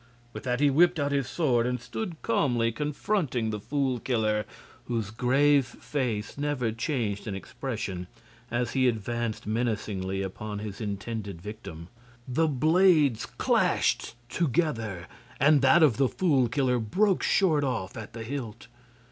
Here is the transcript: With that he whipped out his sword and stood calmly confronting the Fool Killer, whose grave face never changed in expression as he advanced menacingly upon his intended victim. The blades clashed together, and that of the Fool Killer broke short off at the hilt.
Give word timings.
With 0.33 0.41
that 0.45 0.59
he 0.59 0.71
whipped 0.71 0.97
out 0.99 1.11
his 1.11 1.27
sword 1.29 1.67
and 1.67 1.79
stood 1.79 2.23
calmly 2.23 2.71
confronting 2.71 3.51
the 3.51 3.59
Fool 3.59 3.99
Killer, 3.99 4.45
whose 4.85 5.11
grave 5.11 5.67
face 5.67 6.39
never 6.39 6.71
changed 6.71 7.27
in 7.27 7.35
expression 7.35 8.07
as 8.49 8.71
he 8.71 8.87
advanced 8.87 9.45
menacingly 9.45 10.23
upon 10.23 10.57
his 10.57 10.81
intended 10.81 11.39
victim. 11.39 11.87
The 12.27 12.47
blades 12.47 13.27
clashed 13.27 14.15
together, 14.27 15.05
and 15.39 15.61
that 15.61 15.83
of 15.83 15.97
the 15.97 16.09
Fool 16.09 16.47
Killer 16.49 16.79
broke 16.79 17.21
short 17.21 17.63
off 17.63 17.95
at 17.95 18.13
the 18.13 18.23
hilt. 18.23 18.65